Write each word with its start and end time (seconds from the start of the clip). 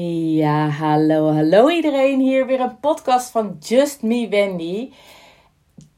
Ja, 0.00 0.68
hallo, 0.68 1.32
hallo 1.32 1.68
iedereen. 1.68 2.20
Hier 2.20 2.46
weer 2.46 2.60
een 2.60 2.80
podcast 2.80 3.30
van 3.30 3.56
Just 3.60 4.02
Me 4.02 4.28
Wendy. 4.28 4.92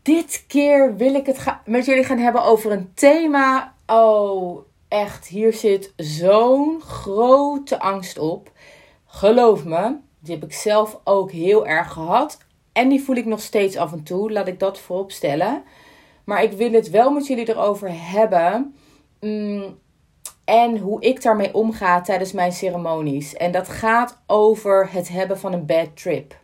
Dit 0.02 0.44
keer 0.46 0.96
wil 0.96 1.14
ik 1.14 1.26
het 1.26 1.44
met 1.64 1.84
jullie 1.84 2.04
gaan 2.04 2.18
hebben 2.18 2.44
over 2.44 2.72
een 2.72 2.94
thema. 2.94 3.74
Oh, 3.86 4.58
echt, 4.88 5.26
hier 5.26 5.52
zit 5.52 5.92
zo'n 5.96 6.80
grote 6.80 7.80
angst 7.80 8.18
op. 8.18 8.50
Geloof 9.06 9.64
me, 9.64 9.96
die 10.18 10.34
heb 10.34 10.44
ik 10.44 10.52
zelf 10.52 11.00
ook 11.04 11.30
heel 11.30 11.66
erg 11.66 11.92
gehad. 11.92 12.38
En 12.72 12.88
die 12.88 13.02
voel 13.02 13.16
ik 13.16 13.26
nog 13.26 13.40
steeds 13.40 13.76
af 13.76 13.92
en 13.92 14.02
toe, 14.02 14.32
laat 14.32 14.48
ik 14.48 14.58
dat 14.58 14.78
voorop 14.78 15.12
stellen. 15.12 15.62
Maar 16.24 16.42
ik 16.42 16.52
wil 16.52 16.72
het 16.72 16.90
wel 16.90 17.10
met 17.10 17.26
jullie 17.26 17.48
erover 17.48 17.88
hebben. 17.92 18.74
Mm, 19.20 19.78
en 20.50 20.78
hoe 20.78 21.00
ik 21.00 21.22
daarmee 21.22 21.54
omga 21.54 22.00
tijdens 22.00 22.32
mijn 22.32 22.52
ceremonies. 22.52 23.34
En 23.34 23.52
dat 23.52 23.68
gaat 23.68 24.18
over 24.26 24.88
het 24.92 25.08
hebben 25.08 25.38
van 25.38 25.52
een 25.52 25.66
bad 25.66 25.96
trip. 25.96 26.36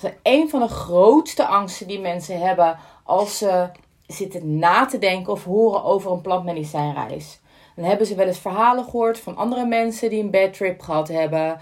Dat 0.00 0.10
is 0.10 0.16
een 0.22 0.48
van 0.48 0.60
de 0.60 0.68
grootste 0.68 1.46
angsten 1.46 1.86
die 1.86 2.00
mensen 2.00 2.40
hebben 2.40 2.78
als 3.04 3.38
ze 3.38 3.68
zitten 4.06 4.58
na 4.58 4.86
te 4.86 4.98
denken 4.98 5.32
of 5.32 5.44
horen 5.44 5.84
over 5.84 6.12
een 6.12 6.20
plantmedicijnreis. 6.20 7.40
Dan 7.76 7.84
hebben 7.84 8.06
ze 8.06 8.14
wel 8.14 8.26
eens 8.26 8.38
verhalen 8.38 8.84
gehoord 8.84 9.18
van 9.18 9.36
andere 9.36 9.66
mensen 9.66 10.10
die 10.10 10.22
een 10.22 10.30
bad 10.30 10.52
trip 10.52 10.80
gehad 10.80 11.08
hebben. 11.08 11.58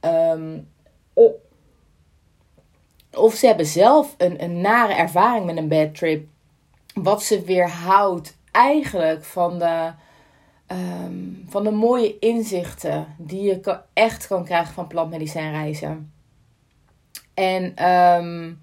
Ehm, 0.00 0.58
of 3.14 3.34
ze 3.34 3.46
hebben 3.46 3.66
zelf 3.66 4.14
een, 4.18 4.42
een 4.42 4.60
nare 4.60 4.92
ervaring 4.92 5.46
met 5.46 5.56
een 5.56 5.68
bad 5.68 5.94
trip. 5.94 6.26
Wat 6.94 7.22
ze 7.22 7.40
weerhoudt 7.40 8.36
eigenlijk 8.50 9.24
van 9.24 9.58
de, 9.58 9.92
ehm, 10.66 11.14
van 11.48 11.64
de 11.64 11.70
mooie 11.70 12.18
inzichten 12.18 13.14
die 13.18 13.42
je 13.42 13.80
echt 13.92 14.26
kan 14.26 14.44
krijgen 14.44 14.74
van 14.74 14.86
plantmedicijnreizen. 14.86 16.12
En 17.34 17.90
um, 17.90 18.60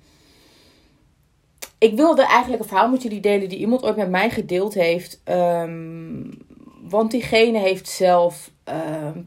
ik 1.78 1.95
wilde 1.95 2.26
eigenlijk 2.26 2.62
een 2.62 2.68
verhaal 2.68 2.90
met 2.90 3.02
jullie 3.02 3.20
delen 3.20 3.50
die 3.50 3.60
iemand 3.60 3.84
ooit 3.84 3.95
met 3.95 4.10
mij 4.10 4.30
gedeeld 4.30 4.73
heeft. 4.73 5.22
Um, 5.26 6.30
want 6.90 7.12
diegene 7.12 7.60
heeft 7.60 7.88
zelf 7.88 8.52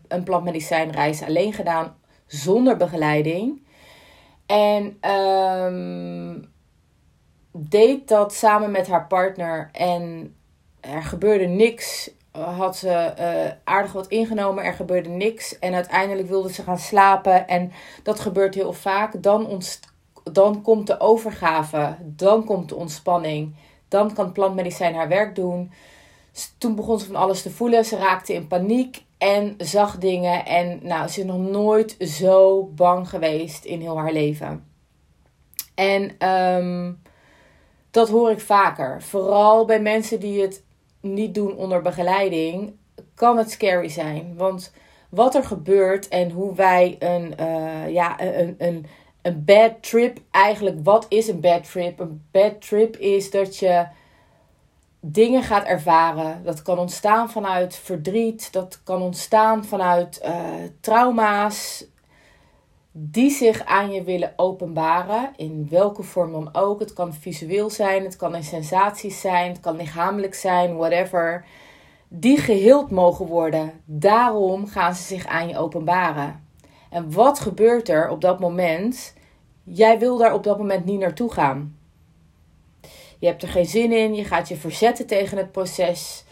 een 0.09 0.23
plantmedicijnreis 0.25 1.23
alleen 1.23 1.53
gedaan 1.53 1.97
zonder 2.27 2.77
begeleiding. 2.77 3.63
En 4.47 4.99
deed 7.53 8.09
dat 8.09 8.35
samen 8.35 8.71
met 8.71 8.87
haar 8.89 9.07
partner. 9.07 9.69
En 9.73 10.35
er 10.81 11.03
gebeurde 11.03 11.47
niks. 11.47 12.11
Had 12.45 12.77
ze 12.77 13.15
uh, 13.21 13.53
aardig 13.65 13.93
wat 13.93 14.07
ingenomen, 14.07 14.65
er 14.65 14.73
gebeurde 14.73 15.09
niks. 15.09 15.59
En 15.59 15.75
uiteindelijk 15.75 16.29
wilde 16.29 16.53
ze 16.53 16.63
gaan 16.63 16.79
slapen. 16.79 17.49
En 17.49 17.73
dat 18.03 18.21
gebeurt 18.21 18.55
heel 18.55 18.73
vaak. 18.73 19.23
Dan, 19.23 19.63
dan 20.23 20.63
komt 20.63 20.87
de 20.87 21.01
overgave. 21.01 21.97
Dan 22.03 22.45
komt 22.45 22.69
de 22.69 22.77
ontspanning. 22.77 23.55
Dan 23.89 24.15
kan 24.15 24.33
plantmedicijn 24.33 24.95
haar 24.95 25.09
werk 25.09 25.35
doen. 25.35 25.73
Toen 26.59 26.75
begon 26.75 26.99
ze 26.99 27.07
van 27.07 27.17
alles 27.17 27.43
te 27.43 27.51
voelen. 27.51 27.85
Ze 27.85 27.97
raakte 27.97 28.33
in 28.35 28.47
paniek 28.47 29.05
en 29.19 29.55
zag 29.59 29.99
dingen. 29.99 30.47
En 30.47 30.79
nou, 30.83 31.09
ze 31.09 31.21
is 31.21 31.27
nog 31.27 31.39
nooit 31.39 31.97
zo 32.01 32.65
bang 32.65 33.09
geweest 33.09 33.65
in 33.65 33.81
heel 33.81 33.99
haar 33.99 34.13
leven. 34.13 34.65
En 35.75 36.29
um, 36.29 37.03
dat 37.91 38.09
hoor 38.09 38.31
ik 38.31 38.41
vaker. 38.41 39.03
Vooral 39.03 39.65
bij 39.65 39.81
mensen 39.81 40.21
die 40.21 40.43
het 40.43 40.65
niet 41.07 41.35
doen 41.35 41.57
onder 41.57 41.83
begeleiding, 41.83 42.73
kan 43.15 43.39
het 43.39 43.51
scary 43.51 43.89
zijn. 43.89 44.35
Want 44.37 44.73
wat 45.09 45.35
er 45.35 45.45
gebeurt 45.45 46.09
en 46.09 46.31
hoe 46.31 46.55
wij 46.55 46.97
een, 46.99 47.35
uh, 47.41 47.93
ja, 47.93 48.21
een, 48.21 48.55
een, 48.59 48.87
een 49.23 49.45
bad 49.45 49.73
trip 49.81 50.19
eigenlijk. 50.31 50.77
Wat 50.83 51.07
is 51.09 51.29
een 51.29 51.41
bad 51.41 51.71
trip? 51.71 51.99
Een 51.99 52.23
bad 52.31 52.61
trip 52.61 52.97
is 52.97 53.31
dat 53.31 53.57
je 53.57 53.87
dingen 55.01 55.43
gaat 55.43 55.65
ervaren. 55.67 56.45
Dat 56.45 56.63
kan 56.63 56.79
ontstaan 56.79 57.31
vanuit 57.31 57.77
verdriet, 57.77 58.53
dat 58.53 58.81
kan 58.85 59.03
ontstaan 59.03 59.65
vanuit 59.65 60.21
uh, 60.25 60.33
trauma's 60.81 61.85
die 62.99 63.31
zich 63.31 63.65
aan 63.65 63.91
je 63.91 64.03
willen 64.03 64.33
openbaren, 64.37 65.33
in 65.37 65.67
welke 65.71 66.03
vorm 66.03 66.33
dan 66.33 66.49
ook. 66.53 66.81
Het 66.81 66.93
kan 66.93 67.15
visueel 67.15 67.71
zijn, 67.71 68.05
het 68.05 68.17
kan 68.17 68.35
in 68.35 68.45
sensaties 68.45 69.21
zijn, 69.21 69.49
het 69.49 69.61
kan 69.61 69.77
lichamelijk 69.77 70.35
zijn, 70.35 70.77
whatever. 70.77 71.45
Die 72.09 72.39
geheeld 72.39 72.91
mogen 72.91 73.27
worden. 73.27 73.73
Daarom 73.85 74.67
gaan 74.67 74.95
ze 74.95 75.03
zich 75.03 75.27
aan 75.27 75.49
je 75.49 75.59
openbaren. 75.59 76.45
En 76.91 77.13
wat 77.13 77.41
gebeurt 77.41 77.89
er 77.89 78.09
op 78.09 78.21
dat 78.21 78.41
moment? 78.41 79.15
Jij 79.63 79.99
wil 79.99 80.17
daar 80.17 80.35
op 80.35 80.43
dat 80.43 80.59
moment 80.59 80.85
niet 80.85 81.01
naartoe 81.01 81.33
gaan. 81.33 81.77
Je 83.19 83.27
hebt 83.27 83.43
er 83.43 83.49
geen 83.49 83.67
zin 83.67 83.93
in, 83.93 84.15
je 84.15 84.25
gaat 84.25 84.49
je 84.49 84.57
verzetten 84.57 85.07
tegen 85.07 85.37
het 85.37 85.53
proces. 85.53 86.25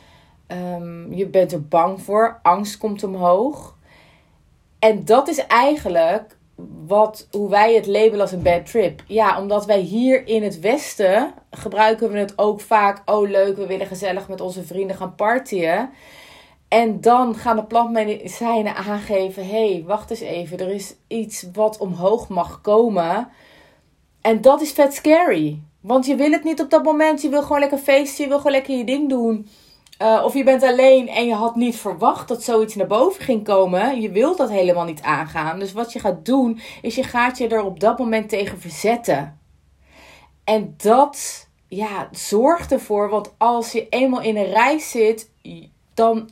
Um, 0.48 1.12
je 1.12 1.26
bent 1.26 1.52
er 1.52 1.68
bang 1.68 2.02
voor, 2.02 2.38
angst 2.42 2.78
komt 2.78 3.02
omhoog. 3.02 3.76
En 4.78 5.04
dat 5.04 5.28
is 5.28 5.46
eigenlijk 5.46 6.33
wat, 6.86 7.28
hoe 7.30 7.50
wij 7.50 7.74
het 7.74 7.86
labelen 7.86 8.20
als 8.20 8.32
een 8.32 8.42
bad 8.42 8.66
trip. 8.66 9.02
Ja, 9.06 9.40
omdat 9.40 9.66
wij 9.66 9.80
hier 9.80 10.26
in 10.26 10.42
het 10.42 10.60
Westen 10.60 11.34
gebruiken 11.50 12.10
we 12.10 12.18
het 12.18 12.38
ook 12.38 12.60
vaak. 12.60 13.02
Oh, 13.10 13.28
leuk, 13.28 13.56
we 13.56 13.66
willen 13.66 13.86
gezellig 13.86 14.28
met 14.28 14.40
onze 14.40 14.62
vrienden 14.62 14.96
gaan 14.96 15.14
partyen. 15.14 15.90
En 16.68 17.00
dan 17.00 17.34
gaan 17.34 17.56
de 17.56 17.64
plantmedicijnen 17.64 18.74
aangeven: 18.74 19.46
hé, 19.46 19.72
hey, 19.72 19.84
wacht 19.86 20.10
eens 20.10 20.20
even, 20.20 20.58
er 20.58 20.70
is 20.70 20.94
iets 21.08 21.46
wat 21.52 21.78
omhoog 21.78 22.28
mag 22.28 22.60
komen. 22.60 23.28
En 24.20 24.40
dat 24.40 24.60
is 24.60 24.72
vet 24.72 24.94
scary. 24.94 25.60
Want 25.80 26.06
je 26.06 26.14
wil 26.14 26.30
het 26.30 26.44
niet 26.44 26.60
op 26.60 26.70
dat 26.70 26.82
moment. 26.82 27.22
Je 27.22 27.28
wil 27.28 27.42
gewoon 27.42 27.58
lekker 27.58 27.78
feesten. 27.78 28.22
Je 28.22 28.28
wil 28.28 28.38
gewoon 28.38 28.52
lekker 28.52 28.76
je 28.76 28.84
ding 28.84 29.08
doen. 29.08 29.48
Uh, 30.02 30.22
of 30.24 30.34
je 30.34 30.44
bent 30.44 30.62
alleen 30.62 31.08
en 31.08 31.26
je 31.26 31.34
had 31.34 31.56
niet 31.56 31.76
verwacht 31.76 32.28
dat 32.28 32.42
zoiets 32.42 32.74
naar 32.74 32.86
boven 32.86 33.22
ging 33.22 33.44
komen. 33.44 34.00
Je 34.00 34.10
wilt 34.10 34.38
dat 34.38 34.50
helemaal 34.50 34.84
niet 34.84 35.02
aangaan. 35.02 35.58
Dus 35.58 35.72
wat 35.72 35.92
je 35.92 35.98
gaat 35.98 36.24
doen, 36.24 36.60
is 36.82 36.94
je 36.94 37.02
gaat 37.02 37.38
je 37.38 37.48
er 37.48 37.62
op 37.62 37.80
dat 37.80 37.98
moment 37.98 38.28
tegen 38.28 38.60
verzetten. 38.60 39.40
En 40.44 40.74
dat 40.76 41.48
ja, 41.68 42.08
zorgt 42.10 42.72
ervoor, 42.72 43.08
want 43.08 43.34
als 43.38 43.72
je 43.72 43.88
eenmaal 43.88 44.22
in 44.22 44.36
een 44.36 44.50
reis 44.50 44.90
zit, 44.90 45.30
dan 45.94 46.30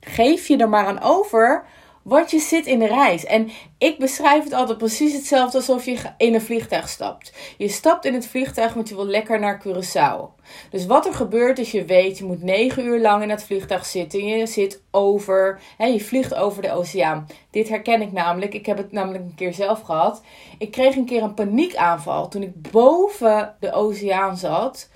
geef 0.00 0.48
je 0.48 0.56
er 0.56 0.68
maar 0.68 0.86
aan 0.86 1.02
over 1.02 1.64
want 2.02 2.30
je 2.30 2.38
zit 2.38 2.66
in 2.66 2.78
de 2.78 2.86
reis. 2.86 3.24
En 3.24 3.50
ik 3.78 3.98
beschrijf 3.98 4.44
het 4.44 4.52
altijd 4.52 4.78
precies 4.78 5.12
hetzelfde 5.12 5.56
alsof 5.56 5.84
je 5.84 5.98
in 6.16 6.34
een 6.34 6.40
vliegtuig 6.40 6.88
stapt. 6.88 7.32
Je 7.58 7.68
stapt 7.68 8.04
in 8.04 8.14
het 8.14 8.26
vliegtuig, 8.26 8.74
want 8.74 8.88
je 8.88 8.94
wil 8.94 9.06
lekker 9.06 9.40
naar 9.40 9.62
Curaçao. 9.66 10.42
Dus 10.70 10.86
wat 10.86 11.06
er 11.06 11.14
gebeurt 11.14 11.58
is, 11.58 11.70
je 11.70 11.84
weet, 11.84 12.18
je 12.18 12.24
moet 12.24 12.42
negen 12.42 12.84
uur 12.84 13.00
lang 13.00 13.22
in 13.22 13.30
het 13.30 13.44
vliegtuig 13.44 13.86
zitten. 13.86 14.24
Je 14.24 14.46
zit 14.46 14.82
over, 14.90 15.60
hè, 15.76 15.86
je 15.86 16.00
vliegt 16.00 16.34
over 16.34 16.62
de 16.62 16.72
oceaan. 16.72 17.26
Dit 17.50 17.68
herken 17.68 18.02
ik 18.02 18.12
namelijk. 18.12 18.54
Ik 18.54 18.66
heb 18.66 18.76
het 18.76 18.92
namelijk 18.92 19.24
een 19.24 19.34
keer 19.34 19.54
zelf 19.54 19.80
gehad. 19.80 20.22
Ik 20.58 20.70
kreeg 20.70 20.96
een 20.96 21.04
keer 21.04 21.22
een 21.22 21.34
paniekaanval 21.34 22.28
toen 22.28 22.42
ik 22.42 22.70
boven 22.70 23.54
de 23.60 23.72
oceaan 23.72 24.36
zat. 24.36 24.88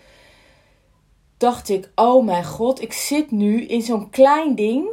Dacht 1.37 1.69
ik, 1.69 1.91
oh 1.95 2.25
mijn 2.25 2.45
god, 2.45 2.83
ik 2.83 2.93
zit 2.93 3.31
nu 3.31 3.67
in 3.67 3.83
zo'n 3.83 4.11
klein 4.11 4.55
ding 4.55 4.89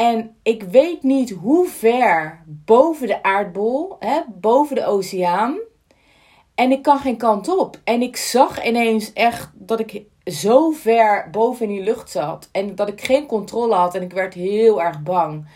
en 0.00 0.36
ik 0.42 0.62
weet 0.62 1.02
niet 1.02 1.30
hoe 1.30 1.68
ver 1.68 2.42
boven 2.46 3.06
de 3.06 3.22
aardbol, 3.22 3.96
hè, 3.98 4.20
boven 4.40 4.76
de 4.76 4.86
oceaan. 4.86 5.58
En 6.54 6.70
ik 6.72 6.82
kan 6.82 6.98
geen 6.98 7.16
kant 7.16 7.48
op. 7.48 7.80
En 7.84 8.02
ik 8.02 8.16
zag 8.16 8.64
ineens 8.64 9.12
echt 9.12 9.50
dat 9.54 9.80
ik 9.80 10.02
zo 10.24 10.70
ver 10.70 11.28
boven 11.30 11.66
in 11.66 11.72
die 11.72 11.84
lucht 11.84 12.10
zat. 12.10 12.48
En 12.52 12.74
dat 12.74 12.88
ik 12.88 13.00
geen 13.00 13.26
controle 13.26 13.74
had. 13.74 13.94
En 13.94 14.02
ik 14.02 14.12
werd 14.12 14.34
heel 14.34 14.82
erg 14.82 15.02
bang. 15.02 15.46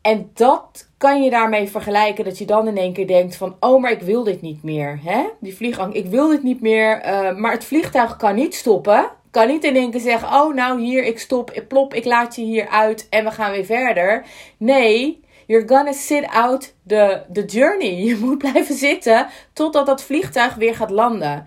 En 0.00 0.30
dat 0.34 0.88
kan 0.96 1.22
je 1.22 1.30
daarmee 1.30 1.68
vergelijken. 1.68 2.24
Dat 2.24 2.38
je 2.38 2.46
dan 2.46 2.68
in 2.68 2.76
één 2.76 2.92
keer 2.92 3.06
denkt 3.06 3.36
van... 3.36 3.56
Oh, 3.60 3.80
maar 3.82 3.92
ik 3.92 4.02
wil 4.02 4.24
dit 4.24 4.42
niet 4.42 4.62
meer. 4.62 5.00
Hè? 5.02 5.24
Die 5.40 5.56
vliegangst. 5.56 5.96
Ik 5.96 6.06
wil 6.06 6.28
dit 6.28 6.42
niet 6.42 6.60
meer. 6.60 7.06
Uh, 7.06 7.36
maar 7.36 7.52
het 7.52 7.64
vliegtuig 7.64 8.16
kan 8.16 8.34
niet 8.34 8.54
stoppen 8.54 9.10
kan 9.36 9.46
niet 9.48 9.64
in 9.64 9.76
één 9.76 9.90
keer 9.90 10.00
zeggen: 10.00 10.28
Oh, 10.28 10.54
nou 10.54 10.80
hier, 10.80 11.04
ik 11.04 11.18
stop, 11.18 11.50
ik 11.50 11.68
plop, 11.68 11.94
ik 11.94 12.04
laat 12.04 12.36
je 12.36 12.42
hier 12.42 12.68
uit 12.68 13.06
en 13.10 13.24
we 13.24 13.30
gaan 13.30 13.50
weer 13.50 13.64
verder. 13.64 14.24
Nee, 14.56 15.24
you're 15.46 15.68
gonna 15.68 15.92
sit 15.92 16.26
out 16.26 16.74
the, 16.86 17.22
the 17.32 17.44
journey. 17.44 17.94
Je 18.06 18.16
moet 18.16 18.38
blijven 18.38 18.74
zitten 18.74 19.26
totdat 19.52 19.86
dat 19.86 20.02
vliegtuig 20.02 20.54
weer 20.54 20.74
gaat 20.74 20.90
landen. 20.90 21.46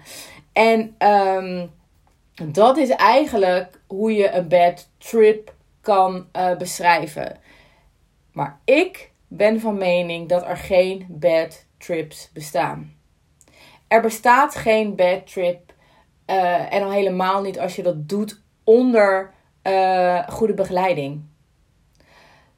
En 0.53 0.95
um, 0.99 1.71
dat 2.51 2.77
is 2.77 2.89
eigenlijk 2.89 3.79
hoe 3.87 4.13
je 4.13 4.31
een 4.31 4.47
bad 4.47 4.89
trip 4.97 5.53
kan 5.81 6.27
uh, 6.35 6.57
beschrijven. 6.57 7.37
Maar 8.31 8.59
ik 8.65 9.11
ben 9.27 9.59
van 9.59 9.77
mening 9.77 10.29
dat 10.29 10.43
er 10.45 10.57
geen 10.57 11.05
bad 11.09 11.65
trips 11.77 12.29
bestaan. 12.33 12.95
Er 13.87 14.01
bestaat 14.01 14.55
geen 14.55 14.95
bad 14.95 15.31
trip 15.31 15.68
uh, 16.29 16.73
en 16.73 16.83
al 16.83 16.91
helemaal 16.91 17.41
niet 17.41 17.59
als 17.59 17.75
je 17.75 17.83
dat 17.83 18.09
doet 18.09 18.41
onder 18.63 19.33
uh, 19.63 20.27
goede 20.27 20.53
begeleiding. 20.53 21.27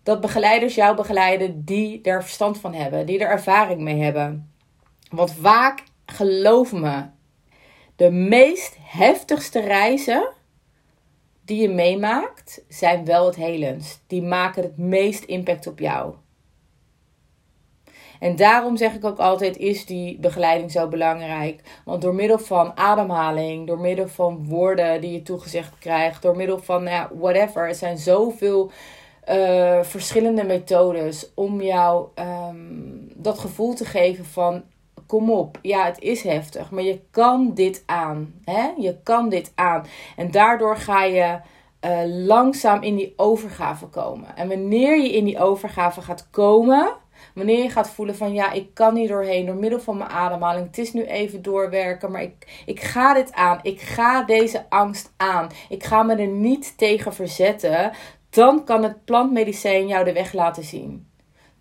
dat 0.04 0.22
begeleiders 0.22 0.76
jou 0.76 0.96
begeleiden 0.96 1.66
die 1.66 2.02
er 2.02 2.24
verstand 2.24 2.60
van 2.60 2.74
hebben, 2.74 3.06
die 3.06 3.20
er 3.20 3.30
ervaring 3.30 3.82
mee 3.82 4.02
hebben. 4.02 4.52
Want 5.10 5.34
vaak, 5.34 5.84
geloof 6.06 6.72
me, 6.72 7.06
de 7.96 8.12
meest 8.12 8.78
heftigste 8.80 9.60
reizen 9.60 10.30
die 11.46 11.62
je 11.62 11.70
meemaakt, 11.70 12.64
zijn 12.68 13.06
wel 13.06 13.26
het 13.26 13.36
helendst. 13.36 14.04
Die 14.08 14.22
maken 14.22 14.64
het 14.64 14.78
meest 14.78 15.24
impact 15.24 15.68
op 15.68 15.80
jou. 15.80 16.16
En 18.22 18.36
daarom 18.36 18.78
zeg 18.78 18.94
ik 18.94 19.06
ook 19.06 19.18
altijd: 19.18 19.58
is 19.58 19.86
die 19.86 20.20
begeleiding 20.20 20.72
zo 20.72 20.88
belangrijk? 20.88 21.62
Want 21.86 22.02
door 22.02 22.16
middel 22.16 22.40
van 22.40 22.78
ademhaling, 22.78 23.68
door 23.68 23.80
middel 23.80 24.08
van 24.08 24.46
woorden 24.48 25.02
die 25.02 25.12
je 25.12 25.24
toegezegd 25.24 25.80
krijgt, 25.80 26.22
door 26.22 26.36
middel 26.36 26.60
van 26.60 26.84
nou 26.84 26.96
ja, 26.96 27.10
whatever, 27.20 27.68
er 27.68 27.76
zijn 27.76 27.98
zoveel 27.98 28.72
uh, 29.30 29.84
verschillende 29.84 30.44
methodes 30.44 31.32
om 31.34 31.62
jou 31.62 32.08
um, 32.16 33.12
dat 33.16 33.40
gevoel 33.40 33.74
te 33.74 33.86
geven 33.86 34.26
van 34.26 34.64
kom 35.08 35.32
op, 35.32 35.60
ja, 35.62 35.86
het 35.86 36.00
is 36.00 36.24
heftig, 36.24 36.72
maar 36.72 36.84
je 36.84 37.00
kan 37.12 37.54
dit 37.54 37.84
aan. 37.86 38.34
Hè? 38.46 38.70
Je 38.78 38.98
kan 39.04 39.30
dit 39.30 39.52
aan. 39.56 39.86
En 40.16 40.32
daardoor 40.32 40.78
ga 40.78 41.04
je 41.04 41.40
uh, 41.86 42.26
langzaam 42.26 42.82
in 42.82 42.96
die 42.96 43.14
overgave 43.16 43.86
komen. 43.86 44.36
En 44.36 44.48
wanneer 44.48 45.02
je 45.02 45.16
in 45.16 45.26
die 45.26 45.40
overgave 45.40 46.02
gaat 46.02 46.28
komen, 46.30 46.94
wanneer 47.36 47.64
je 47.64 47.70
gaat 47.70 47.90
voelen 47.90 48.16
van 48.16 48.34
ja, 48.34 48.52
ik 48.52 48.74
kan 48.74 48.96
hier 48.96 49.08
doorheen 49.08 49.46
door 49.46 49.56
middel 49.56 49.80
van 49.80 49.98
mijn 49.98 50.10
ademhaling. 50.10 50.66
Het 50.66 50.78
is 50.78 50.94
nu 50.94 51.06
even 51.06 51.42
doorwerken, 51.42 52.12
maar 52.12 52.22
ik, 52.22 52.64
ik 52.66 52.82
ga 52.82 53.14
dit 53.14 53.34
aan. 53.34 53.60
Ik 53.62 53.82
ga 53.82 54.24
deze 54.24 54.66
angst 54.70 55.14
aan. 55.18 55.50
Ik 55.70 55.84
ga 55.84 56.04
me 56.04 56.16
er 56.16 56.28
niet 56.28 56.78
tegen 56.78 57.14
verzetten. 57.14 57.92
Dan 58.30 58.64
kan 58.64 58.84
het 58.84 59.06
plantmedicijn 59.06 59.88
jou 59.88 60.06
de 60.06 60.14
weg 60.14 60.34
laten 60.34 60.64
zien. 60.64 61.10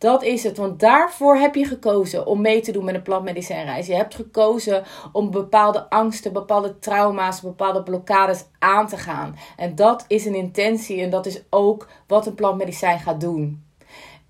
Dat 0.01 0.23
is 0.23 0.43
het, 0.43 0.57
want 0.57 0.81
daarvoor 0.81 1.37
heb 1.37 1.55
je 1.55 1.65
gekozen 1.65 2.27
om 2.27 2.41
mee 2.41 2.61
te 2.61 2.73
doen 2.73 2.85
met 2.85 2.95
een 2.95 3.03
plantmedicijnreis. 3.03 3.87
Je 3.87 3.95
hebt 3.95 4.15
gekozen 4.15 4.85
om 5.13 5.31
bepaalde 5.31 5.91
angsten, 5.91 6.33
bepaalde 6.33 6.79
trauma's, 6.79 7.41
bepaalde 7.41 7.83
blokkades 7.83 8.45
aan 8.59 8.87
te 8.87 8.97
gaan. 8.97 9.37
En 9.57 9.75
dat 9.75 10.05
is 10.09 10.25
een 10.25 10.35
intentie 10.35 11.01
en 11.01 11.11
dat 11.11 11.27
is 11.27 11.43
ook 11.51 11.89
wat 12.07 12.27
een 12.27 12.35
plantmedicijn 12.35 12.99
gaat 12.99 13.21
doen. 13.21 13.70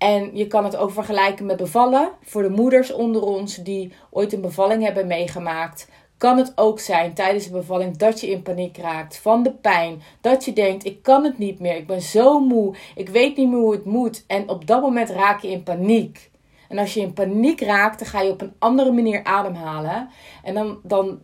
En 0.01 0.29
je 0.33 0.47
kan 0.47 0.63
het 0.63 0.75
ook 0.75 0.91
vergelijken 0.91 1.45
met 1.45 1.57
bevallen. 1.57 2.11
Voor 2.21 2.41
de 2.41 2.49
moeders 2.49 2.93
onder 2.93 3.21
ons 3.21 3.55
die 3.55 3.93
ooit 4.09 4.33
een 4.33 4.41
bevalling 4.41 4.83
hebben 4.83 5.07
meegemaakt, 5.07 5.89
kan 6.17 6.37
het 6.37 6.51
ook 6.55 6.79
zijn 6.79 7.13
tijdens 7.13 7.45
de 7.45 7.51
bevalling 7.51 7.97
dat 7.97 8.19
je 8.19 8.29
in 8.29 8.41
paniek 8.41 8.77
raakt 8.77 9.17
van 9.17 9.43
de 9.43 9.51
pijn. 9.51 10.01
Dat 10.21 10.45
je 10.45 10.53
denkt: 10.53 10.85
ik 10.85 11.03
kan 11.03 11.23
het 11.23 11.37
niet 11.37 11.59
meer, 11.59 11.75
ik 11.75 11.87
ben 11.87 12.01
zo 12.01 12.39
moe, 12.39 12.75
ik 12.95 13.09
weet 13.09 13.37
niet 13.37 13.49
meer 13.49 13.59
hoe 13.59 13.71
het 13.71 13.85
moet. 13.85 14.23
En 14.27 14.49
op 14.49 14.67
dat 14.67 14.81
moment 14.81 15.09
raak 15.09 15.41
je 15.41 15.51
in 15.51 15.63
paniek. 15.63 16.31
En 16.69 16.77
als 16.77 16.93
je 16.93 17.01
in 17.01 17.13
paniek 17.13 17.61
raakt, 17.61 17.99
dan 17.99 18.07
ga 18.07 18.21
je 18.21 18.31
op 18.31 18.41
een 18.41 18.53
andere 18.59 18.91
manier 18.91 19.23
ademhalen. 19.23 20.09
En 20.43 20.53
dan, 20.53 20.79
dan 20.83 21.19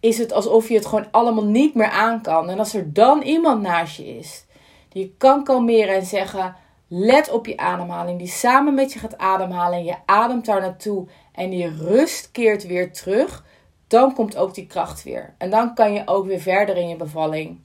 is 0.00 0.18
het 0.18 0.32
alsof 0.32 0.68
je 0.68 0.74
het 0.74 0.86
gewoon 0.86 1.10
allemaal 1.10 1.46
niet 1.46 1.74
meer 1.74 1.90
aan 1.90 2.22
kan. 2.22 2.50
En 2.50 2.58
als 2.58 2.74
er 2.74 2.92
dan 2.92 3.22
iemand 3.22 3.62
naast 3.62 3.96
je 3.96 4.16
is 4.16 4.46
die 4.88 5.14
kan 5.18 5.44
kalmeren 5.44 5.94
en 5.94 6.06
zeggen 6.06 6.56
Let 6.88 7.30
op 7.30 7.46
je 7.46 7.56
ademhaling, 7.56 8.18
die 8.18 8.28
samen 8.28 8.74
met 8.74 8.92
je 8.92 8.98
gaat 8.98 9.18
ademhalen 9.18 9.78
en 9.78 9.84
je 9.84 9.96
ademt 10.04 10.46
daar 10.46 10.60
naartoe 10.60 11.06
en 11.32 11.50
die 11.50 11.76
rust 11.76 12.30
keert 12.30 12.66
weer 12.66 12.92
terug. 12.92 13.44
Dan 13.86 14.14
komt 14.14 14.36
ook 14.36 14.54
die 14.54 14.66
kracht 14.66 15.02
weer. 15.02 15.34
En 15.38 15.50
dan 15.50 15.74
kan 15.74 15.92
je 15.92 16.02
ook 16.04 16.26
weer 16.26 16.40
verder 16.40 16.76
in 16.76 16.88
je 16.88 16.96
bevalling. 16.96 17.60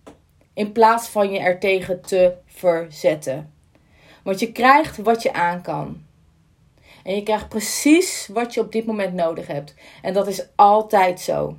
In 0.54 0.72
plaats 0.72 1.08
van 1.08 1.32
je 1.32 1.40
er 1.40 1.60
tegen 1.60 2.02
te 2.02 2.34
verzetten. 2.46 3.54
Want 4.24 4.40
je 4.40 4.52
krijgt 4.52 4.98
wat 4.98 5.22
je 5.22 5.34
aan 5.34 5.62
kan. 5.62 6.04
En 7.04 7.16
je 7.16 7.24
krijgt 7.24 7.50
precies 7.50 8.30
wat 8.34 8.54
je 8.54 8.62
op 8.62 8.72
dit 8.72 8.86
moment 8.86 9.14
nodig 9.14 9.48
hebt. 9.48 9.76
En 10.02 10.14
dat 10.14 10.28
is 10.28 10.48
altijd 10.56 11.20
zo. 11.20 11.56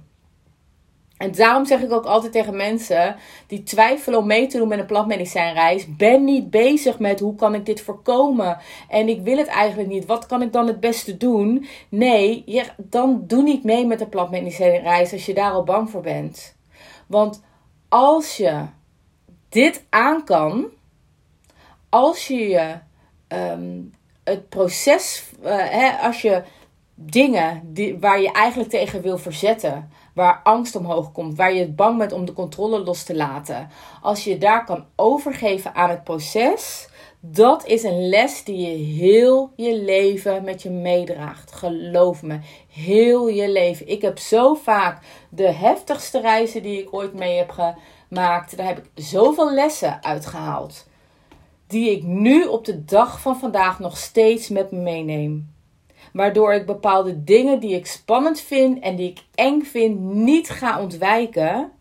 En 1.23 1.33
daarom 1.33 1.65
zeg 1.65 1.81
ik 1.81 1.93
ook 1.93 2.05
altijd 2.05 2.33
tegen 2.33 2.57
mensen 2.57 3.17
die 3.47 3.63
twijfelen 3.63 4.19
om 4.19 4.27
mee 4.27 4.47
te 4.47 4.59
doen 4.59 4.69
met 4.69 4.79
een 4.79 4.87
plantmedicijnreis: 4.87 5.97
ben 5.97 6.25
niet 6.25 6.51
bezig 6.51 6.99
met 6.99 7.21
hoe 7.21 7.35
kan 7.35 7.55
ik 7.55 7.67
dit 7.67 7.81
voorkomen 7.81 8.59
en 8.89 9.09
ik 9.09 9.21
wil 9.21 9.37
het 9.37 9.47
eigenlijk 9.47 9.89
niet. 9.89 10.07
Wat 10.07 10.27
kan 10.27 10.43
ik 10.43 10.53
dan 10.53 10.67
het 10.67 10.81
beste 10.81 11.17
doen? 11.17 11.67
Nee, 11.89 12.43
je, 12.47 12.65
dan 12.77 13.25
doe 13.27 13.43
niet 13.43 13.65
mee 13.65 13.87
met 13.87 13.99
de 13.99 14.07
plantmedicijnreis 14.07 15.13
als 15.13 15.27
je 15.27 15.35
daar 15.35 15.53
al 15.53 15.65
bang 15.65 15.91
voor 15.91 16.01
bent. 16.01 16.57
Want 17.07 17.43
als 17.89 18.37
je 18.37 18.65
dit 19.49 19.85
aan 19.89 20.25
kan, 20.25 20.67
als 21.89 22.27
je 22.27 22.79
ehm, 23.29 23.81
het 24.25 24.49
proces, 24.49 25.25
uh, 25.45 25.57
hè, 25.57 26.07
als 26.07 26.23
je 26.23 26.43
dingen 26.95 27.61
die, 27.65 27.99
waar 27.99 28.21
je 28.21 28.33
eigenlijk 28.33 28.71
tegen 28.71 29.03
wil 29.03 29.19
verzetten 29.19 29.91
waar 30.15 30.41
angst 30.43 30.77
omhoog 30.77 31.13
komt, 31.13 31.37
waar 31.37 31.55
je 31.55 31.69
bang 31.69 31.99
bent 31.99 32.13
om 32.13 32.25
de 32.25 32.33
controle 32.33 32.85
los 32.85 33.03
te 33.03 33.17
laten. 33.17 33.69
Als 34.03 34.25
je 34.25 34.39
daar 34.39 34.65
kan 34.65 34.85
overgeven 34.97 35.75
aan 35.75 35.91
het 35.91 36.05
proces, 36.05 36.89
dat 37.21 37.67
is 37.67 37.83
een 37.83 38.09
les 38.09 38.45
die 38.45 38.57
je 38.57 38.85
heel 38.85 39.53
je 39.57 39.83
leven 39.83 40.45
met 40.45 40.63
je 40.63 40.71
meedraagt. 40.71 41.53
Geloof 41.53 42.23
me, 42.23 42.39
heel 42.69 43.29
je 43.29 43.51
leven. 43.51 43.89
Ik 43.89 44.03
heb 44.03 44.19
zo 44.19 44.55
vaak 44.55 45.03
de 45.29 45.53
heftigste 45.53 46.21
reizen 46.21 46.63
die 46.63 46.81
ik 46.81 46.95
ooit 46.95 47.15
mee 47.15 47.37
heb 47.37 47.51
gemaakt, 47.51 48.57
daar 48.57 48.67
heb 48.67 48.79
ik 48.79 48.91
zoveel 48.95 49.53
lessen 49.53 50.03
uitgehaald. 50.05 50.87
Die 51.67 51.91
ik 51.91 52.03
nu 52.03 52.45
op 52.45 52.65
de 52.65 52.85
dag 52.85 53.21
van 53.21 53.39
vandaag 53.39 53.79
nog 53.79 53.97
steeds 53.97 54.49
met 54.49 54.71
me 54.71 54.79
meeneem. 54.79 55.52
Waardoor 56.13 56.53
ik 56.53 56.67
bepaalde 56.67 57.25
dingen 57.25 57.61
die 57.61 57.75
ik 57.75 57.87
spannend 57.87 58.41
vind 58.41 58.79
en 58.79 58.97
die 58.97 59.11
ik 59.11 59.25
eng 59.35 59.63
vind 59.63 60.01
niet 60.01 60.51
ga 60.51 60.81
ontwijken. 60.81 61.73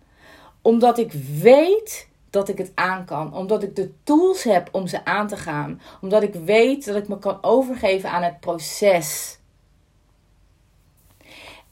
Omdat 0.62 0.98
ik 0.98 1.12
weet 1.42 2.10
dat 2.30 2.50
ik 2.50 2.58
het 2.58 2.72
aan 2.76 3.06
kan. 3.06 3.34
Omdat 3.36 3.64
ik 3.64 3.76
de 3.76 3.94
tools 4.04 4.44
heb 4.44 4.70
om 4.72 4.88
ze 4.88 5.06
aan 5.06 5.28
te 5.28 5.38
gaan. 5.38 5.82
Omdat 6.02 6.24
ik 6.24 6.34
weet 6.34 6.86
dat 6.86 6.96
ik 6.96 7.08
me 7.08 7.20
kan 7.20 7.38
overgeven 7.42 8.10
aan 8.10 8.24
het 8.24 8.40
proces. 8.40 9.40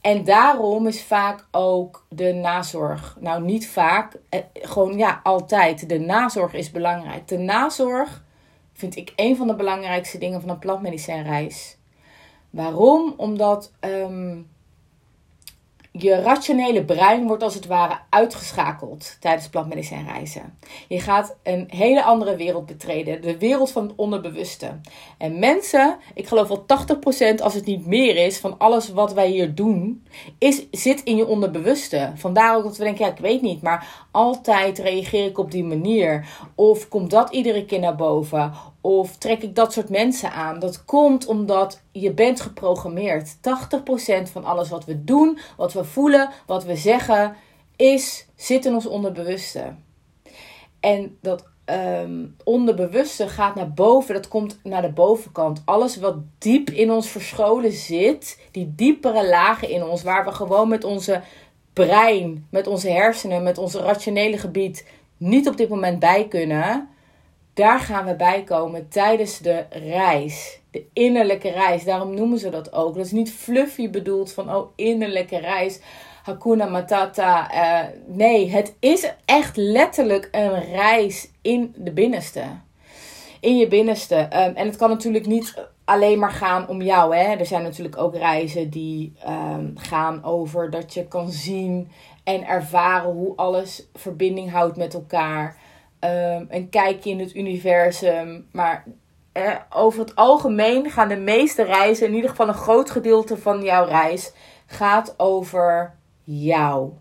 En 0.00 0.24
daarom 0.24 0.86
is 0.86 1.02
vaak 1.02 1.46
ook 1.50 2.06
de 2.08 2.32
nazorg. 2.32 3.16
Nou, 3.20 3.42
niet 3.42 3.68
vaak, 3.68 4.16
eh, 4.28 4.40
gewoon 4.54 4.98
ja, 4.98 5.20
altijd. 5.22 5.88
De 5.88 5.98
nazorg 5.98 6.54
is 6.54 6.70
belangrijk. 6.70 7.28
De 7.28 7.38
nazorg 7.38 8.24
vind 8.72 8.96
ik 8.96 9.12
een 9.16 9.36
van 9.36 9.46
de 9.46 9.54
belangrijkste 9.54 10.18
dingen 10.18 10.40
van 10.40 10.50
een 10.50 10.58
plantmedicijnreis. 10.58 11.76
Waarom? 12.50 13.14
Omdat 13.16 13.72
ehm, 13.80 14.38
je 15.92 16.20
rationele 16.20 16.84
brein 16.84 17.26
wordt 17.26 17.42
als 17.42 17.54
het 17.54 17.66
ware 17.66 17.98
uitgeschakeld 18.10 19.16
tijdens 19.20 19.48
plantmedicijnreizen. 19.48 20.58
Je 20.88 21.00
gaat 21.00 21.36
een 21.42 21.64
hele 21.68 22.02
andere 22.02 22.36
wereld 22.36 22.66
betreden, 22.66 23.22
de 23.22 23.38
wereld 23.38 23.70
van 23.70 23.82
het 23.82 23.92
onderbewuste. 23.96 24.80
En 25.18 25.38
mensen, 25.38 25.96
ik 26.14 26.26
geloof 26.26 26.48
wel 26.48 26.64
80% 27.36 27.42
als 27.42 27.54
het 27.54 27.64
niet 27.64 27.86
meer 27.86 28.16
is 28.16 28.38
van 28.38 28.58
alles 28.58 28.88
wat 28.88 29.12
wij 29.12 29.28
hier 29.28 29.54
doen, 29.54 30.06
is, 30.38 30.62
zit 30.70 31.02
in 31.02 31.16
je 31.16 31.26
onderbewuste. 31.26 32.12
Vandaar 32.14 32.56
ook 32.56 32.64
dat 32.64 32.76
we 32.76 32.84
denken, 32.84 33.04
ja 33.04 33.10
ik 33.10 33.18
weet 33.18 33.42
niet, 33.42 33.62
maar 33.62 34.06
altijd 34.10 34.78
reageer 34.78 35.26
ik 35.26 35.38
op 35.38 35.50
die 35.50 35.64
manier. 35.64 36.28
Of 36.54 36.88
komt 36.88 37.10
dat 37.10 37.30
iedere 37.30 37.64
keer 37.64 37.80
naar 37.80 37.96
boven? 37.96 38.52
Of 38.80 39.16
trek 39.16 39.42
ik 39.42 39.54
dat 39.54 39.72
soort 39.72 39.88
mensen 39.88 40.32
aan? 40.32 40.58
Dat 40.58 40.84
komt 40.84 41.26
omdat 41.26 41.82
je 41.92 42.12
bent 42.12 42.40
geprogrammeerd. 42.40 43.36
80% 43.36 43.40
van 44.32 44.44
alles 44.44 44.68
wat 44.68 44.84
we 44.84 45.04
doen, 45.04 45.38
wat 45.56 45.72
we 45.72 45.84
voelen, 45.84 46.30
wat 46.46 46.64
we 46.64 46.76
zeggen, 46.76 47.36
is, 47.76 48.26
zit 48.36 48.64
in 48.64 48.74
ons 48.74 48.86
onderbewuste. 48.86 49.74
En 50.80 51.16
dat 51.20 51.44
um, 51.64 52.36
onderbewuste 52.44 53.28
gaat 53.28 53.54
naar 53.54 53.72
boven, 53.72 54.14
dat 54.14 54.28
komt 54.28 54.60
naar 54.62 54.82
de 54.82 54.92
bovenkant. 54.92 55.62
Alles 55.64 55.96
wat 55.96 56.16
diep 56.38 56.70
in 56.70 56.90
ons 56.90 57.08
verscholen 57.08 57.72
zit, 57.72 58.40
die 58.50 58.72
diepere 58.76 59.28
lagen 59.28 59.68
in 59.68 59.84
ons, 59.84 60.02
waar 60.02 60.24
we 60.24 60.32
gewoon 60.32 60.68
met 60.68 60.84
onze 60.84 61.22
brein, 61.72 62.46
met 62.50 62.66
onze 62.66 62.90
hersenen, 62.90 63.42
met 63.42 63.58
ons 63.58 63.74
rationele 63.74 64.38
gebied 64.38 64.86
niet 65.16 65.48
op 65.48 65.56
dit 65.56 65.68
moment 65.68 65.98
bij 65.98 66.28
kunnen 66.28 66.88
daar 67.60 67.80
gaan 67.80 68.06
we 68.06 68.14
bij 68.14 68.42
komen 68.42 68.88
tijdens 68.88 69.38
de 69.38 69.64
reis. 69.70 70.60
De 70.70 70.84
innerlijke 70.92 71.50
reis. 71.50 71.84
Daarom 71.84 72.14
noemen 72.14 72.38
ze 72.38 72.50
dat 72.50 72.72
ook. 72.72 72.94
Dat 72.94 73.04
is 73.04 73.12
niet 73.12 73.32
fluffy 73.32 73.90
bedoeld 73.90 74.32
van 74.32 74.54
oh 74.54 74.70
innerlijke 74.76 75.38
reis. 75.38 75.80
Hakuna 76.22 76.66
Matata. 76.66 77.54
Uh, 77.54 77.88
nee, 78.06 78.50
het 78.50 78.76
is 78.78 79.12
echt 79.24 79.56
letterlijk 79.56 80.28
een 80.30 80.62
reis 80.62 81.30
in 81.42 81.74
de 81.76 81.92
binnenste. 81.92 82.42
In 83.40 83.56
je 83.56 83.68
binnenste. 83.68 84.16
Um, 84.16 84.28
en 84.30 84.66
het 84.66 84.76
kan 84.76 84.88
natuurlijk 84.88 85.26
niet 85.26 85.54
alleen 85.84 86.18
maar 86.18 86.32
gaan 86.32 86.68
om 86.68 86.82
jou. 86.82 87.16
Hè? 87.16 87.36
Er 87.36 87.46
zijn 87.46 87.62
natuurlijk 87.62 87.96
ook 87.96 88.14
reizen 88.14 88.70
die 88.70 89.12
um, 89.28 89.72
gaan 89.74 90.24
over 90.24 90.70
dat 90.70 90.94
je 90.94 91.06
kan 91.06 91.30
zien 91.30 91.90
en 92.24 92.46
ervaren 92.46 93.10
hoe 93.10 93.36
alles 93.36 93.86
verbinding 93.94 94.50
houdt 94.50 94.76
met 94.76 94.94
elkaar. 94.94 95.56
Um, 96.04 96.46
een 96.48 96.68
kijkje 96.68 97.10
in 97.10 97.18
het 97.18 97.34
universum. 97.34 98.48
Maar 98.52 98.84
eh, 99.32 99.56
over 99.70 100.00
het 100.00 100.16
algemeen 100.16 100.90
gaan 100.90 101.08
de 101.08 101.16
meeste 101.16 101.62
reizen, 101.62 102.06
in 102.06 102.14
ieder 102.14 102.30
geval 102.30 102.48
een 102.48 102.54
groot 102.54 102.90
gedeelte 102.90 103.36
van 103.36 103.62
jouw 103.62 103.84
reis, 103.84 104.32
gaat 104.66 105.14
over 105.16 105.94
jou. 106.24 106.92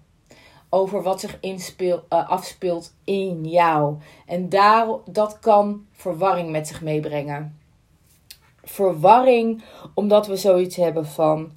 Over 0.69 1.01
wat 1.01 1.19
zich 1.19 1.37
inspeel, 1.39 2.03
uh, 2.09 2.29
afspeelt 2.29 2.93
in 3.03 3.45
jou. 3.45 3.97
En 4.25 4.49
daar, 4.49 4.87
dat 5.05 5.39
kan 5.39 5.85
verwarring 5.91 6.49
met 6.51 6.67
zich 6.67 6.81
meebrengen. 6.81 7.59
Verwarring 8.63 9.63
omdat 9.93 10.27
we 10.27 10.35
zoiets 10.35 10.75
hebben 10.75 11.05
van. 11.05 11.51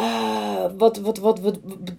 Uh, 0.00 0.64
wat, 0.76 0.96
wat, 0.96 1.18
wat, 1.18 1.40
wat, 1.40 1.58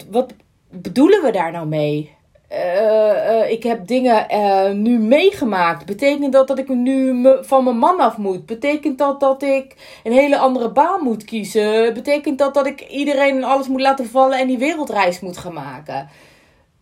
wat 0.10 0.34
bedoelen 0.70 1.24
we 1.24 1.32
daar 1.32 1.52
nou 1.52 1.68
mee? 1.68 2.16
Uh, 2.54 2.58
uh, 2.58 3.52
ik 3.52 3.64
heb 3.64 3.88
dingen 3.88 4.26
uh, 4.32 4.72
nu 4.72 5.00
meegemaakt. 5.00 5.86
Betekent 5.86 6.34
dat 6.34 6.48
dat 6.48 6.60
ik 6.60 6.68
nu 6.68 7.28
van 7.42 7.64
mijn 7.64 7.78
man 7.78 8.00
af 8.00 8.18
moet? 8.18 8.46
Betekent 8.46 8.98
dat 8.98 9.20
dat 9.20 9.44
ik 9.44 10.00
een 10.04 10.12
hele 10.12 10.38
andere 10.38 10.72
baan 10.72 11.04
moet 11.04 11.24
kiezen? 11.24 11.94
Betekent 11.94 12.38
dat 12.38 12.54
dat 12.54 12.66
ik 12.66 12.82
iedereen 12.82 13.44
alles 13.44 13.68
moet 13.68 13.82
laten 13.82 14.06
vallen 14.06 14.40
en 14.40 14.48
die 14.48 14.58
wereldreis 14.58 15.20
moet 15.20 15.38
gaan 15.38 15.54
maken? 15.54 16.10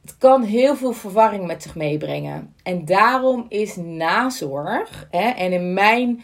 Het 0.01 0.17
kan 0.17 0.43
heel 0.43 0.75
veel 0.75 0.93
verwarring 0.93 1.47
met 1.47 1.63
zich 1.63 1.75
meebrengen. 1.75 2.55
En 2.63 2.85
daarom 2.85 3.45
is 3.49 3.75
nazorg, 3.75 5.07
hè, 5.11 5.29
en 5.29 5.51
in 5.51 5.73
mijn 5.73 6.23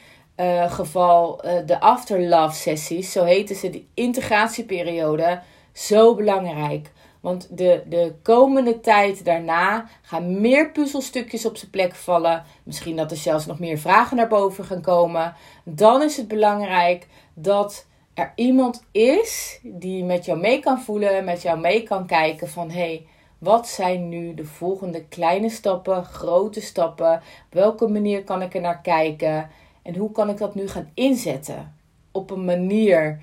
geval 0.67 1.41
de 1.65 1.79
afterlove 1.79 2.55
sessies, 2.55 3.11
zo 3.11 3.23
heten 3.23 3.55
ze, 3.55 3.69
die 3.69 3.89
integratieperiode, 3.93 5.41
zo 5.73 6.15
belangrijk. 6.15 6.91
Want 7.25 7.57
de, 7.57 7.83
de 7.89 8.13
komende 8.21 8.79
tijd 8.79 9.25
daarna 9.25 9.85
gaan 10.01 10.41
meer 10.41 10.71
puzzelstukjes 10.71 11.45
op 11.45 11.57
zijn 11.57 11.71
plek 11.71 11.95
vallen. 11.95 12.43
Misschien 12.63 12.95
dat 12.95 13.11
er 13.11 13.17
zelfs 13.17 13.45
nog 13.45 13.59
meer 13.59 13.77
vragen 13.77 14.17
naar 14.17 14.27
boven 14.27 14.65
gaan 14.65 14.81
komen. 14.81 15.33
Dan 15.63 16.01
is 16.01 16.17
het 16.17 16.27
belangrijk 16.27 17.07
dat 17.33 17.85
er 18.13 18.31
iemand 18.35 18.83
is 18.91 19.59
die 19.63 20.03
met 20.03 20.25
jou 20.25 20.39
mee 20.39 20.59
kan 20.59 20.81
voelen, 20.81 21.25
met 21.25 21.41
jou 21.41 21.59
mee 21.59 21.83
kan 21.83 22.05
kijken 22.05 22.49
van 22.49 22.69
hé, 22.69 22.79
hey, 22.79 23.05
wat 23.37 23.67
zijn 23.67 24.09
nu 24.09 24.33
de 24.33 24.45
volgende 24.45 25.05
kleine 25.05 25.49
stappen, 25.49 26.03
grote 26.03 26.61
stappen? 26.61 27.13
Op 27.13 27.53
welke 27.53 27.87
manier 27.87 28.23
kan 28.23 28.41
ik 28.41 28.53
er 28.53 28.61
naar 28.61 28.81
kijken? 28.81 29.49
En 29.81 29.95
hoe 29.95 30.11
kan 30.11 30.29
ik 30.29 30.37
dat 30.37 30.55
nu 30.55 30.67
gaan 30.67 30.91
inzetten? 30.93 31.75
Op 32.11 32.31
een 32.31 32.45
manier. 32.45 33.21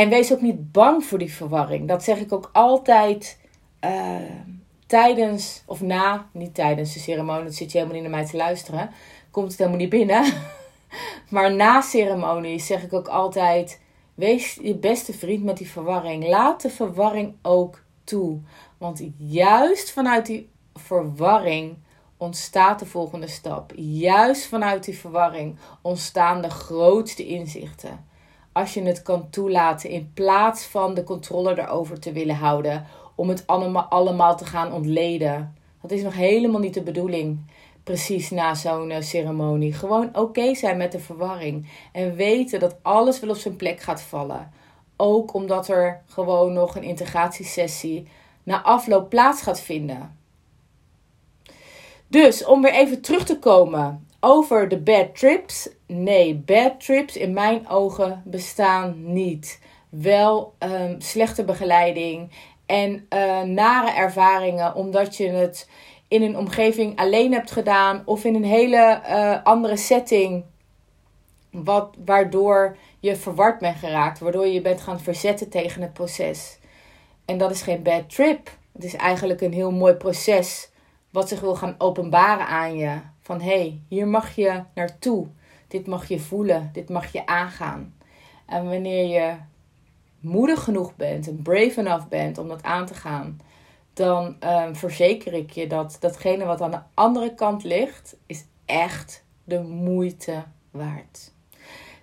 En 0.00 0.08
wees 0.08 0.32
ook 0.32 0.40
niet 0.40 0.72
bang 0.72 1.04
voor 1.04 1.18
die 1.18 1.32
verwarring. 1.32 1.88
Dat 1.88 2.04
zeg 2.04 2.18
ik 2.18 2.32
ook 2.32 2.50
altijd 2.52 3.38
uh, 3.84 4.16
tijdens 4.86 5.62
of 5.66 5.80
na, 5.80 6.28
niet 6.32 6.54
tijdens 6.54 6.92
de 6.92 6.98
ceremonie, 6.98 7.44
dat 7.44 7.54
zit 7.54 7.72
je 7.72 7.78
helemaal 7.78 8.00
niet 8.00 8.10
naar 8.10 8.18
mij 8.18 8.30
te 8.30 8.36
luisteren, 8.36 8.90
komt 9.30 9.48
het 9.48 9.58
helemaal 9.58 9.78
niet 9.78 9.88
binnen. 9.88 10.24
maar 11.30 11.54
na 11.54 11.80
ceremonie 11.80 12.58
zeg 12.58 12.82
ik 12.82 12.92
ook 12.92 13.08
altijd: 13.08 13.80
wees 14.14 14.58
je 14.62 14.74
beste 14.74 15.12
vriend 15.12 15.44
met 15.44 15.56
die 15.56 15.70
verwarring. 15.70 16.28
Laat 16.28 16.62
de 16.62 16.70
verwarring 16.70 17.34
ook 17.42 17.82
toe. 18.04 18.40
Want 18.78 19.02
juist 19.16 19.90
vanuit 19.90 20.26
die 20.26 20.50
verwarring 20.74 21.76
ontstaat 22.16 22.78
de 22.78 22.86
volgende 22.86 23.28
stap. 23.28 23.72
Juist 23.76 24.46
vanuit 24.46 24.84
die 24.84 24.98
verwarring 24.98 25.58
ontstaan 25.82 26.42
de 26.42 26.50
grootste 26.50 27.26
inzichten 27.26 28.08
als 28.52 28.74
je 28.74 28.82
het 28.82 29.02
kan 29.02 29.30
toelaten 29.30 29.90
in 29.90 30.10
plaats 30.14 30.64
van 30.64 30.94
de 30.94 31.04
controle 31.04 31.60
erover 31.60 32.00
te 32.00 32.12
willen 32.12 32.36
houden 32.36 32.86
om 33.14 33.28
het 33.28 33.46
allemaal, 33.46 34.36
te 34.36 34.44
gaan 34.44 34.72
ontleden. 34.72 35.54
Dat 35.82 35.90
is 35.90 36.02
nog 36.02 36.14
helemaal 36.14 36.60
niet 36.60 36.74
de 36.74 36.82
bedoeling. 36.82 37.38
Precies 37.84 38.30
na 38.30 38.54
zo'n 38.54 38.90
eh, 38.90 39.02
ceremonie. 39.02 39.72
Gewoon 39.72 40.16
oké 40.16 40.54
zijn 40.54 40.76
met 40.76 40.92
de 40.92 40.98
verwarring. 40.98 41.68
En 41.92 42.14
weten 42.14 42.60
dat 42.60 42.76
alles 42.82 43.20
wel 43.20 43.30
op 43.30 43.36
zijn 43.36 43.56
plek 43.56 43.80
gaat 43.80 44.02
vallen. 44.02 44.52
Ook 44.96 45.34
omdat 45.34 45.68
er 45.68 46.02
gewoon 46.06 46.52
nog 46.52 46.76
een 46.76 46.82
integratiesessie 46.82 48.08
na 48.42 48.62
afloop 48.62 49.08
plaats 49.08 49.42
gaat 49.42 49.60
vinden. 49.60 50.18
Dus 52.06 52.44
om 52.44 52.62
weer 52.62 52.72
even 52.72 53.00
terug 53.00 53.24
te 53.24 53.38
komen 53.38 54.08
over 54.20 54.68
de 54.68 54.78
bad 54.78 55.18
trips. 55.18 55.68
Nee, 55.86 56.34
bad 56.34 56.80
trips 56.80 57.16
in 57.16 57.32
mijn 57.32 57.68
ogen 57.68 58.22
bestaan 58.24 59.12
niet. 59.12 59.60
Wel 59.88 60.54
um, 60.58 61.00
slechte 61.00 61.44
begeleiding 61.44 62.30
en 62.66 63.06
uh, 63.14 63.40
nare 63.40 63.90
ervaringen 63.90 64.74
omdat 64.74 65.16
je 65.16 65.28
het 65.28 65.68
in 66.08 66.22
een 66.22 66.36
omgeving 66.36 66.98
alleen 66.98 67.32
hebt 67.32 67.50
gedaan 67.50 68.02
of 68.04 68.24
in 68.24 68.34
een 68.34 68.44
hele 68.44 69.00
uh, 69.08 69.44
andere 69.44 69.76
setting. 69.76 70.44
Wat, 71.50 71.94
waardoor 72.04 72.76
je 73.00 73.16
verward 73.16 73.58
bent 73.58 73.76
geraakt, 73.76 74.18
waardoor 74.18 74.46
je 74.46 74.60
bent 74.60 74.80
gaan 74.80 75.00
verzetten 75.00 75.48
tegen 75.48 75.82
het 75.82 75.92
proces. 75.92 76.58
En 77.24 77.38
dat 77.38 77.50
is 77.50 77.62
geen 77.62 77.82
bad 77.82 78.10
trip. 78.10 78.50
Het 78.72 78.84
is 78.84 78.94
eigenlijk 78.94 79.40
een 79.40 79.52
heel 79.52 79.70
mooi 79.70 79.94
proces 79.94 80.70
wat 81.10 81.28
zich 81.28 81.40
wil 81.40 81.54
gaan 81.54 81.74
openbaren 81.78 82.46
aan 82.46 82.76
je. 82.76 82.98
Van 83.30 83.40
hé, 83.40 83.48
hey, 83.48 83.80
hier 83.88 84.08
mag 84.08 84.34
je 84.34 84.62
naartoe. 84.74 85.26
Dit 85.68 85.86
mag 85.86 86.08
je 86.08 86.18
voelen. 86.18 86.70
Dit 86.72 86.88
mag 86.88 87.12
je 87.12 87.26
aangaan. 87.26 87.94
En 88.46 88.68
wanneer 88.68 89.06
je 89.06 89.34
moedig 90.20 90.64
genoeg 90.64 90.96
bent 90.96 91.28
en 91.28 91.42
brave 91.42 91.80
enough 91.80 92.08
bent 92.08 92.38
om 92.38 92.48
dat 92.48 92.62
aan 92.62 92.86
te 92.86 92.94
gaan, 92.94 93.40
dan 93.92 94.36
um, 94.44 94.76
verzeker 94.76 95.32
ik 95.32 95.50
je 95.50 95.66
dat 95.66 95.96
datgene 96.00 96.44
wat 96.44 96.60
aan 96.60 96.70
de 96.70 96.80
andere 96.94 97.34
kant 97.34 97.64
ligt, 97.64 98.16
is 98.26 98.44
echt 98.64 99.24
de 99.44 99.60
moeite 99.60 100.44
waard. 100.70 101.32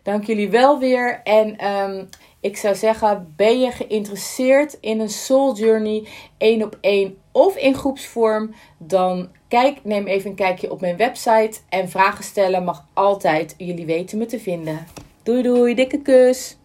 Dank 0.04 0.24
jullie 0.24 0.50
wel 0.50 0.80
weer. 0.80 1.22
En 1.24 1.68
um, 1.68 2.10
ik 2.40 2.58
zou 2.58 2.76
zeggen, 2.76 3.34
ben 3.36 3.60
je 3.60 3.72
geïnteresseerd 3.72 4.78
in 4.82 5.00
een 5.00 5.10
soul 5.10 5.56
journey 5.56 6.08
één 6.38 6.64
op 6.64 6.78
één 6.82 7.18
of 7.38 7.56
in 7.56 7.76
groepsvorm, 7.76 8.54
dan 8.78 9.30
kijk, 9.48 9.80
neem 9.84 10.08
even 10.08 10.30
een 10.30 10.36
kijkje 10.36 10.72
op 10.72 10.82
mijn 10.82 10.98
website. 10.98 11.60
En 11.70 11.90
vragen 11.90 12.24
stellen 12.24 12.64
mag 12.64 12.86
altijd. 12.94 13.56
Jullie 13.58 13.86
weten 13.86 14.18
me 14.18 14.26
te 14.26 14.40
vinden. 14.40 14.88
Doei 15.24 15.42
doei, 15.42 15.76
dikke 15.76 16.02
kus. 16.02 16.57